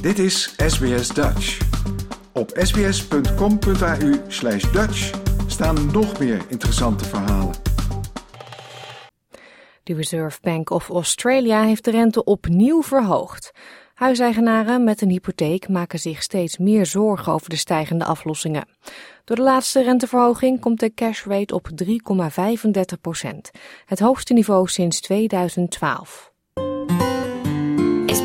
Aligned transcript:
Dit 0.00 0.18
is 0.18 0.54
SBS 0.56 1.08
Dutch. 1.08 1.58
Op 2.32 2.50
sbs.com.au 2.54 4.14
slash 4.28 4.72
Dutch 4.72 5.20
staan 5.46 5.90
nog 5.92 6.18
meer 6.18 6.44
interessante 6.48 7.04
verhalen. 7.04 7.54
De 9.82 9.94
Reserve 9.94 10.38
Bank 10.42 10.70
of 10.70 10.88
Australia 10.88 11.62
heeft 11.62 11.84
de 11.84 11.90
rente 11.90 12.24
opnieuw 12.24 12.82
verhoogd. 12.82 13.50
Huiseigenaren 13.94 14.84
met 14.84 15.00
een 15.00 15.10
hypotheek 15.10 15.68
maken 15.68 15.98
zich 15.98 16.22
steeds 16.22 16.58
meer 16.58 16.86
zorgen 16.86 17.32
over 17.32 17.50
de 17.50 17.56
stijgende 17.56 18.04
aflossingen. 18.04 18.68
Door 19.24 19.36
de 19.36 19.42
laatste 19.42 19.82
renteverhoging 19.82 20.60
komt 20.60 20.80
de 20.80 20.94
cash 20.94 21.24
rate 21.24 21.54
op 21.54 21.68
3,35 21.84 23.00
procent, 23.00 23.50
het 23.84 23.98
hoogste 23.98 24.32
niveau 24.32 24.68
sinds 24.68 25.00
2012. 25.00 26.32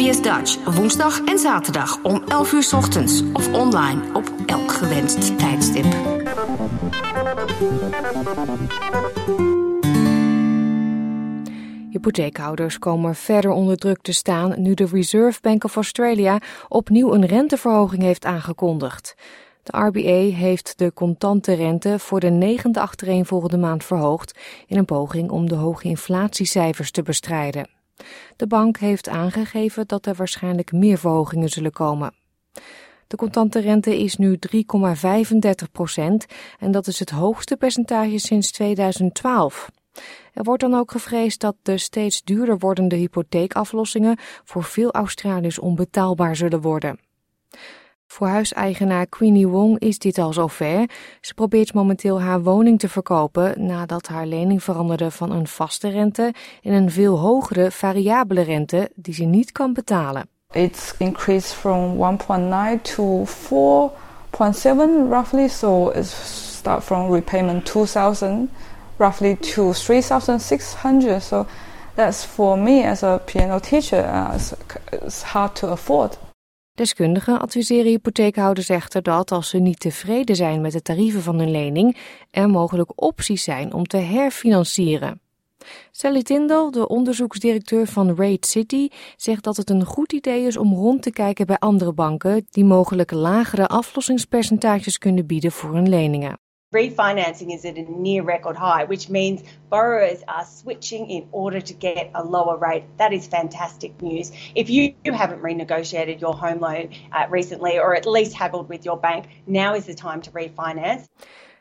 SBS 0.00 0.22
Dutch, 0.22 0.74
woensdag 0.76 1.24
en 1.24 1.38
zaterdag 1.38 2.02
om 2.02 2.22
11 2.28 2.52
uur 2.52 2.68
ochtends 2.74 3.22
of 3.32 3.52
online 3.52 4.00
op 4.14 4.32
elk 4.46 4.72
gewenst 4.72 5.38
tijdstip. 5.38 5.84
Hypotheekhouders 11.90 12.78
komen 12.78 13.14
verder 13.14 13.50
onder 13.50 13.76
druk 13.76 14.02
te 14.02 14.12
staan 14.12 14.62
nu 14.62 14.74
de 14.74 14.86
Reserve 14.92 15.38
Bank 15.40 15.64
of 15.64 15.74
Australia 15.74 16.38
opnieuw 16.68 17.14
een 17.14 17.26
renteverhoging 17.26 18.02
heeft 18.02 18.24
aangekondigd. 18.24 19.14
De 19.62 19.78
RBA 19.78 20.36
heeft 20.36 20.78
de 20.78 20.92
contante 20.92 21.52
rente 21.52 21.98
voor 21.98 22.20
de 22.20 22.30
negende 22.30 22.80
achtereenvolgende 22.80 23.58
maand 23.58 23.84
verhoogd 23.84 24.38
in 24.66 24.78
een 24.78 24.84
poging 24.84 25.30
om 25.30 25.48
de 25.48 25.54
hoge 25.54 25.88
inflatiecijfers 25.88 26.90
te 26.90 27.02
bestrijden. 27.02 27.79
De 28.36 28.46
bank 28.46 28.78
heeft 28.78 29.08
aangegeven 29.08 29.86
dat 29.86 30.06
er 30.06 30.14
waarschijnlijk 30.14 30.72
meer 30.72 30.98
verhogingen 30.98 31.48
zullen 31.48 31.72
komen. 31.72 32.14
De 33.06 33.16
contante 33.16 33.58
rente 33.60 33.98
is 33.98 34.16
nu 34.16 34.38
3,35 34.54 35.70
procent 35.72 36.26
en 36.58 36.70
dat 36.70 36.86
is 36.86 36.98
het 36.98 37.10
hoogste 37.10 37.56
percentage 37.56 38.18
sinds 38.18 38.52
2012. 38.52 39.70
Er 40.32 40.42
wordt 40.42 40.62
dan 40.62 40.74
ook 40.74 40.90
gevreesd 40.90 41.40
dat 41.40 41.56
de 41.62 41.78
steeds 41.78 42.22
duurder 42.22 42.58
wordende 42.58 42.96
hypotheekaflossingen 42.96 44.18
voor 44.44 44.64
veel 44.64 44.90
Australiërs 44.90 45.58
onbetaalbaar 45.58 46.36
zullen 46.36 46.60
worden. 46.60 46.98
Voor 48.12 48.26
huiseigenaar 48.26 49.06
Queenie 49.06 49.48
Wong 49.48 49.78
is 49.78 49.98
dit 49.98 50.18
al 50.18 50.32
zover. 50.32 50.90
Ze 51.20 51.34
probeert 51.34 51.74
momenteel 51.74 52.20
haar 52.20 52.42
woning 52.42 52.78
te 52.78 52.88
verkopen 52.88 53.66
nadat 53.66 54.08
haar 54.08 54.26
lening 54.26 54.62
veranderde 54.62 55.10
van 55.10 55.30
een 55.30 55.46
vaste 55.46 55.88
rente 55.88 56.34
in 56.60 56.72
een 56.72 56.90
veel 56.90 57.18
hogere 57.18 57.70
variabele 57.70 58.40
rente 58.40 58.90
die 58.94 59.14
ze 59.14 59.24
niet 59.24 59.52
kan 59.52 59.72
betalen. 59.72 60.28
It's 60.52 60.94
increased 60.98 61.52
from 61.52 61.96
1.9 61.96 62.82
to 62.82 63.24
4.7 63.26 65.08
roughly, 65.08 65.48
so 65.48 65.88
it's 65.88 66.12
start 66.56 66.84
from 66.84 67.12
repayment 67.12 67.64
2000 67.64 68.50
roughly 68.96 69.36
to 69.36 69.72
3600 69.72 71.22
so 71.22 71.46
that's 71.94 72.24
for 72.24 72.58
me 72.58 72.86
as 72.86 73.02
a 73.02 73.20
piano 73.24 73.58
teacher 73.58 74.04
uh, 74.04 74.34
it's, 74.92 75.22
hard 75.22 75.54
to 75.54 75.68
afford. 75.68 76.29
Deskundigen 76.80 77.40
adviseren 77.40 77.90
hypotheekhouders 77.90 78.68
echter 78.68 79.02
dat 79.02 79.30
als 79.30 79.48
ze 79.48 79.58
niet 79.58 79.80
tevreden 79.80 80.36
zijn 80.36 80.60
met 80.60 80.72
de 80.72 80.82
tarieven 80.82 81.22
van 81.22 81.38
hun 81.38 81.50
lening, 81.50 81.96
er 82.30 82.48
mogelijk 82.50 83.02
opties 83.02 83.42
zijn 83.42 83.72
om 83.72 83.86
te 83.86 83.96
herfinancieren. 83.96 85.20
Sally 85.90 86.22
Tindall, 86.22 86.70
de 86.70 86.88
onderzoeksdirecteur 86.88 87.86
van 87.86 88.16
Raid 88.16 88.46
City, 88.46 88.88
zegt 89.16 89.44
dat 89.44 89.56
het 89.56 89.70
een 89.70 89.84
goed 89.84 90.12
idee 90.12 90.46
is 90.46 90.56
om 90.56 90.74
rond 90.74 91.02
te 91.02 91.10
kijken 91.10 91.46
bij 91.46 91.58
andere 91.58 91.92
banken 91.92 92.46
die 92.50 92.64
mogelijk 92.64 93.10
lagere 93.10 93.66
aflossingspercentages 93.66 94.98
kunnen 94.98 95.26
bieden 95.26 95.52
voor 95.52 95.74
hun 95.74 95.88
leningen. 95.88 96.38
Refinancing 96.72 97.52
is 97.52 97.64
at 97.64 97.76
a 97.78 97.82
near 97.82 98.22
record 98.22 98.54
high, 98.54 98.84
which 98.84 99.08
means 99.08 99.42
borrowers 99.70 100.22
are 100.28 100.44
switching 100.44 101.10
in 101.10 101.26
order 101.32 101.60
to 101.60 101.74
get 101.74 102.12
a 102.14 102.22
lower 102.22 102.56
rate. 102.56 102.84
That 102.96 103.12
is 103.12 103.26
fantastic 103.26 104.00
news. 104.00 104.30
If 104.54 104.70
you, 104.70 104.94
you 105.04 105.12
haven't 105.12 105.42
renegotiated 105.42 106.20
your 106.20 106.36
home 106.36 106.60
loan 106.60 106.90
uh, 107.10 107.26
recently 107.28 107.76
or 107.80 107.96
at 107.96 108.06
least 108.06 108.34
haggled 108.34 108.68
with 108.68 108.84
your 108.84 109.00
bank, 109.00 109.24
now 109.46 109.74
is 109.74 109.86
the 109.86 109.94
time 109.94 110.20
to 110.20 110.30
refinance. 110.30 111.08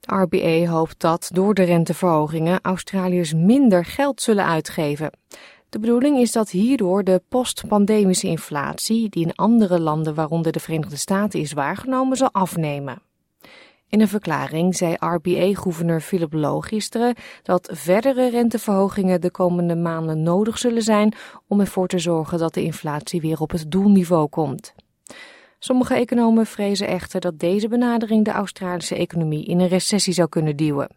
De 0.00 0.14
RBA 0.14 0.66
hoopt 0.70 1.00
dat 1.00 1.30
door 1.32 1.54
de 1.54 1.62
renteverhogingen 1.62 2.60
Australiërs 2.62 3.34
minder 3.34 3.84
geld 3.84 4.22
zullen 4.22 4.44
uitgeven. 4.44 5.10
De 5.68 5.78
bedoeling 5.78 6.18
is 6.18 6.32
dat 6.32 6.50
hierdoor 6.50 7.04
de 7.04 7.22
postpandemische 7.28 8.26
inflatie, 8.26 9.08
die 9.08 9.24
in 9.24 9.34
andere 9.34 9.80
landen, 9.80 10.14
waaronder 10.14 10.52
de 10.52 10.60
Verenigde 10.60 10.96
Staten, 10.96 11.40
is 11.40 11.52
waargenomen, 11.52 12.16
zal 12.16 12.32
afnemen. 12.32 13.02
In 13.94 14.00
een 14.00 14.08
verklaring 14.08 14.76
zei 14.76 14.94
RBA-gouverneur 14.98 16.00
Philip 16.00 16.32
Lowe 16.32 16.66
gisteren 16.66 17.14
dat 17.42 17.70
verdere 17.72 18.30
renteverhogingen 18.30 19.20
de 19.20 19.30
komende 19.30 19.76
maanden 19.76 20.22
nodig 20.22 20.58
zullen 20.58 20.82
zijn 20.82 21.14
om 21.48 21.60
ervoor 21.60 21.88
te 21.88 21.98
zorgen 21.98 22.38
dat 22.38 22.54
de 22.54 22.62
inflatie 22.62 23.20
weer 23.20 23.40
op 23.40 23.50
het 23.50 23.70
doelniveau 23.70 24.28
komt. 24.28 24.74
Sommige 25.64 25.94
economen 25.94 26.46
vrezen 26.46 26.86
echter 26.86 27.20
dat 27.20 27.38
deze 27.38 27.68
benadering 27.68 28.24
de 28.24 28.30
Australische 28.30 28.96
economie 28.96 29.44
in 29.44 29.60
een 29.60 29.68
recessie 29.68 30.12
zou 30.12 30.28
kunnen 30.28 30.56
duwen. 30.56 30.88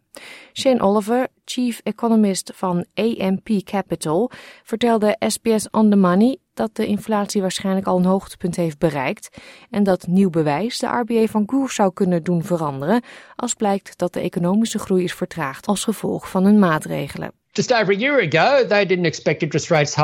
Shane 0.54 0.82
Oliver, 0.82 1.28
chief 1.46 1.80
economist 1.84 2.52
van 2.56 2.86
AMP 2.94 3.50
Capital, 3.64 4.32
vertelde 4.64 5.16
SBS 5.28 5.70
On 5.70 5.90
The 5.90 5.96
Money 5.96 6.38
dat 6.54 6.76
de 6.76 6.86
inflatie 6.86 7.42
waarschijnlijk 7.42 7.88
al 7.88 7.98
een 7.98 8.06
hoogtepunt 8.06 8.56
heeft 8.56 8.78
bereikt 8.78 9.38
en 9.70 9.84
dat 9.84 10.08
nieuw 10.08 10.30
bewijs 10.30 10.80
de 10.80 10.88
RBA 10.88 11.26
van 11.26 11.46
koers 11.46 11.76
zou 11.76 11.94
kunnen 11.94 12.24
doen 12.24 12.44
veranderen 12.44 13.02
als 13.36 13.54
blijkt 13.54 13.98
dat 13.98 14.14
de 14.14 14.20
economische 14.20 14.80
groei 14.80 15.04
is 15.04 15.14
vertraagd 15.14 15.68
als 15.68 15.84
gevolg 15.84 16.30
van 16.30 16.44
hun 16.44 16.60
maatregelen. 16.60 17.32
Just 17.58 17.72
over 17.72 17.92
a 17.92 17.96
year 17.96 18.20
ago, 18.20 18.64
they 18.64 18.86
didn't 18.86 19.08
expect 19.08 19.42
interest 19.42 19.72
rates 19.72 19.98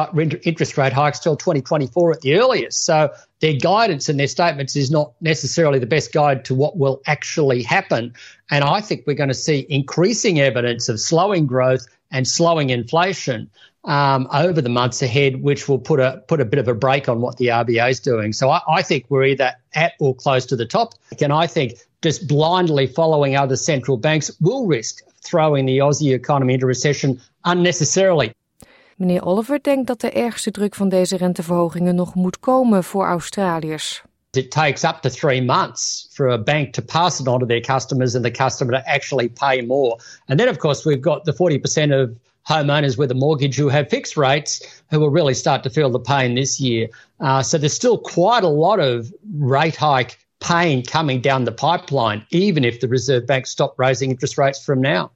interest 0.44 0.76
rate 0.76 0.92
hikes 0.92 1.20
till 1.20 1.36
2024 1.36 2.14
at 2.14 2.22
the 2.22 2.40
earliest. 2.40 2.84
So 2.84 3.14
their 3.42 3.54
guidance 3.54 4.10
and 4.10 4.20
their 4.20 4.26
statements 4.26 4.76
is 4.76 4.90
not 4.90 5.14
necessarily 5.22 5.78
the 5.78 5.86
best 5.86 6.12
guide 6.12 6.46
to 6.46 6.56
what 6.56 6.78
will 6.78 7.04
actually 7.06 7.62
happen. 7.62 8.16
And 8.50 8.64
I 8.64 8.82
think 8.82 9.04
we're 9.06 9.14
going 9.14 9.30
to 9.30 9.36
see 9.36 9.68
increasing 9.70 10.40
evidence 10.40 10.90
of 10.90 11.00
slowing 11.00 11.46
growth 11.46 11.86
and 12.10 12.28
slowing 12.28 12.72
inflation 12.72 13.52
um, 13.84 14.28
over 14.34 14.60
the 14.60 14.70
months 14.70 15.04
ahead, 15.04 15.44
which 15.44 15.70
will 15.70 15.78
put 15.78 16.00
a 16.00 16.24
put 16.28 16.42
a 16.42 16.46
bit 16.46 16.58
of 16.58 16.68
a 16.68 16.74
break 16.74 17.08
on 17.08 17.22
what 17.22 17.38
the 17.38 17.50
RBA 17.50 17.88
is 17.88 18.00
doing. 18.00 18.34
So 18.34 18.50
I, 18.50 18.62
I 18.68 18.82
think 18.82 19.06
we're 19.10 19.26
either 19.26 19.54
at 19.76 19.94
or 20.00 20.16
close 20.16 20.48
to 20.48 20.56
the 20.56 20.66
top, 20.66 20.96
and 21.22 21.32
I 21.32 21.46
think 21.46 21.74
just 22.02 22.28
blindly 22.28 22.88
following 22.88 23.36
other 23.36 23.58
central 23.58 23.98
banks 23.98 24.32
will 24.42 24.66
risk 24.66 25.04
throwing 25.30 25.66
the 25.66 25.80
Aussie 25.80 26.14
economy 26.14 26.54
into 26.54 26.68
recession 26.68 27.20
unnecessarily. 27.42 28.34
Meneer 28.96 29.26
Oliver 29.26 29.60
denkt 29.62 29.88
dat 29.88 30.02
de 30.02 30.12
ergste 30.12 30.52
druk 30.52 30.76
van 30.76 30.90
deze 30.90 31.18
renteverhogingen 31.18 31.96
nog 31.96 32.16
moet 32.16 32.40
komen 32.40 32.84
voor 32.84 33.06
Australiërs. 33.06 34.04
It 34.32 34.52
takes 34.52 34.84
up 34.84 35.02
to 35.02 35.10
three 35.10 35.42
months 35.42 36.08
for 36.12 36.30
a 36.30 36.38
bank 36.38 36.74
to 36.74 36.82
pass 36.82 37.20
it 37.20 37.28
on 37.28 37.40
to 37.40 37.46
their 37.46 37.62
customers 37.62 38.16
and 38.16 38.24
the 38.24 38.32
customer 38.32 38.74
to 38.74 38.82
actually 38.86 39.30
pay 39.30 39.62
more. 39.62 39.98
And 40.28 40.40
then, 40.40 40.50
of 40.50 40.58
course, 40.58 40.90
we've 40.90 41.02
got 41.02 41.24
the 41.24 41.34
40% 41.34 41.92
of 41.92 42.16
homeowners 42.46 42.98
with 42.98 43.12
a 43.12 43.16
mortgage 43.16 43.56
who 43.56 43.70
have 43.70 43.90
fixed 43.90 44.18
rates 44.18 44.62
who 44.90 45.00
will 45.00 45.12
really 45.12 45.34
start 45.34 45.64
to 45.64 45.70
feel 45.70 45.90
the 45.90 46.00
pain 46.00 46.36
this 46.36 46.60
year. 46.60 46.90
Uh, 47.20 47.42
so 47.42 47.58
there's 47.58 47.74
still 47.74 47.98
quite 47.98 48.44
a 48.44 48.50
lot 48.50 48.80
of 48.80 49.14
rate 49.34 49.76
hike 49.76 50.18
pain 50.48 50.84
coming 50.84 51.22
down 51.22 51.44
the 51.44 51.52
pipeline, 51.52 52.26
even 52.30 52.64
if 52.64 52.80
the 52.80 52.88
Reserve 52.88 53.26
Bank 53.26 53.46
stopped 53.46 53.78
raising 53.78 54.10
interest 54.10 54.38
rates 54.38 54.64
from 54.64 54.82
now. 54.82 55.10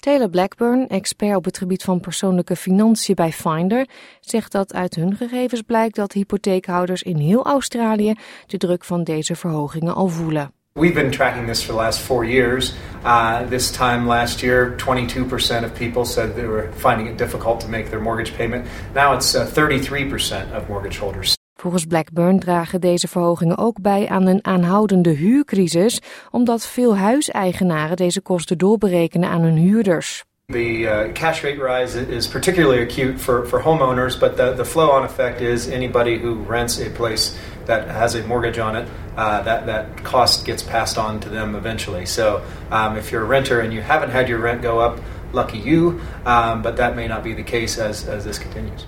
Taylor 0.00 0.30
Blackburn, 0.30 0.88
expert 0.88 1.36
op 1.36 1.44
het 1.44 1.58
gebied 1.58 1.82
van 1.82 2.00
persoonlijke 2.00 2.56
financiën 2.56 3.14
bij 3.14 3.32
Finder, 3.32 3.86
zegt 4.20 4.52
dat 4.52 4.74
uit 4.74 4.94
hun 4.94 5.16
gegevens 5.16 5.62
blijkt 5.62 5.96
dat 5.96 6.12
hypotheekhouders 6.12 7.02
in 7.02 7.16
heel 7.16 7.44
Australië 7.44 8.14
de 8.46 8.56
druk 8.56 8.84
van 8.84 9.04
deze 9.04 9.36
verhogingen 9.36 9.94
al 9.94 10.08
voelen. 10.08 10.52
We've 10.72 10.94
been 10.94 11.10
tracking 11.10 11.46
this 11.46 11.62
for 11.62 11.74
the 11.74 11.80
last 11.80 11.98
four 11.98 12.24
years. 12.24 12.74
Uh, 13.04 13.40
this 13.48 13.70
time 13.70 14.06
last 14.06 14.40
year, 14.40 14.74
22% 14.76 15.64
of 15.64 15.72
people 15.72 16.04
said 16.04 16.34
they 16.34 16.46
were 16.46 16.68
finding 16.76 17.08
it 17.08 17.18
difficult 17.18 17.60
to 17.60 17.68
make 17.68 17.88
their 17.88 18.00
mortgage 18.00 18.36
payment. 18.36 18.66
Now 18.94 19.14
it's 19.14 19.34
uh, 19.34 19.46
33% 19.46 20.56
of 20.56 20.68
mortgage 20.68 20.98
holders. 20.98 21.39
Volgens 21.60 21.84
Blackburn 21.84 22.38
dragen 22.38 22.80
deze 22.80 23.08
verhogingen 23.08 23.58
ook 23.58 23.80
bij 23.80 24.08
aan 24.08 24.26
een 24.26 24.44
aanhoudende 24.44 25.10
huurcrisis, 25.10 26.00
omdat 26.30 26.66
veel 26.66 26.96
huiseigenaren 26.96 27.96
deze 27.96 28.20
kosten 28.20 28.58
doorberekenen 28.58 29.28
aan 29.28 29.40
hun 29.40 29.56
huurders. 29.56 30.24
The 30.46 30.78
uh, 30.78 31.12
cash 31.12 31.42
rate 31.42 31.62
rise 31.64 32.08
is 32.08 32.28
particularly 32.28 32.82
acute 32.82 33.18
for, 33.18 33.46
for 33.46 33.62
homeowners, 33.62 34.18
but 34.18 34.36
the, 34.36 34.52
the 34.56 34.64
flow 34.64 34.90
on 34.90 35.04
effect 35.04 35.40
is 35.40 35.68
anybody 35.68 36.18
who 36.22 36.44
rents 36.48 36.80
a 36.80 36.90
place 36.90 37.32
that 37.64 37.88
has 37.88 38.14
a 38.14 38.26
mortgage 38.26 38.62
on 38.62 38.76
it, 38.76 38.88
uh, 39.16 39.44
that, 39.44 39.66
that 39.66 40.04
cost 40.04 40.46
gets 40.46 40.62
passed 40.62 40.98
on 40.98 41.20
to 41.20 41.28
them 41.28 41.54
eventually. 41.54 42.06
So 42.06 42.40
um, 42.70 42.96
if 42.96 43.10
you're 43.10 43.24
a 43.24 43.28
renter 43.28 43.60
and 43.60 43.72
you 43.72 43.82
haven't 43.82 44.10
had 44.10 44.28
your 44.28 44.40
rent 44.42 44.62
go 44.62 44.80
up, 44.80 44.98
lucky 45.32 45.58
you, 45.58 46.00
um, 46.24 46.62
but 46.62 46.76
that 46.76 46.94
may 46.94 47.06
not 47.06 47.22
be 47.22 47.34
the 47.34 47.44
case 47.44 47.78
as, 47.78 48.08
as 48.08 48.24
this 48.24 48.38
continues. 48.38 48.86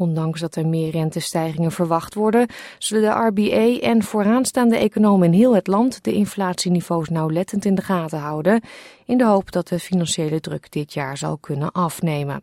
Ondanks 0.00 0.40
dat 0.40 0.56
er 0.56 0.66
meer 0.66 0.90
rentestijgingen 0.90 1.72
verwacht 1.72 2.14
worden, 2.14 2.46
zullen 2.78 3.02
de 3.02 3.26
RBA 3.26 3.86
en 3.86 4.02
vooraanstaande 4.02 4.76
economen 4.76 5.26
in 5.26 5.38
heel 5.38 5.54
het 5.54 5.66
land 5.66 6.04
de 6.04 6.12
inflatieniveaus 6.12 7.08
nauwlettend 7.08 7.64
in 7.64 7.74
de 7.74 7.82
gaten 7.82 8.18
houden, 8.18 8.60
in 9.06 9.18
de 9.18 9.24
hoop 9.24 9.52
dat 9.52 9.68
de 9.68 9.78
financiële 9.78 10.40
druk 10.40 10.70
dit 10.72 10.92
jaar 10.92 11.16
zal 11.16 11.38
kunnen 11.38 11.72
afnemen. 11.72 12.42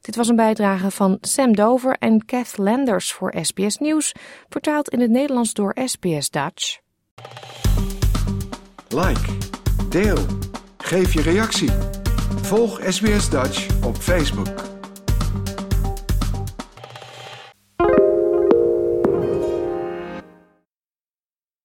Dit 0.00 0.16
was 0.16 0.28
een 0.28 0.36
bijdrage 0.36 0.90
van 0.90 1.18
Sam 1.20 1.54
Dover 1.54 1.96
en 1.98 2.24
Kath 2.24 2.58
Landers 2.58 3.12
voor 3.12 3.34
SBS 3.40 3.76
Nieuws, 3.76 4.12
vertaald 4.48 4.88
in 4.88 5.00
het 5.00 5.10
Nederlands 5.10 5.52
door 5.52 5.76
SBS 5.84 6.30
Dutch. 6.30 6.78
Like, 8.88 9.36
deel, 9.88 10.18
geef 10.78 11.12
je 11.12 11.22
reactie. 11.22 11.70
Volg 12.42 12.80
SBS 12.84 13.30
Dutch 13.30 13.84
op 13.84 13.96
Facebook. 13.96 14.65